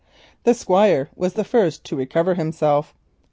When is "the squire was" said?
0.45-1.33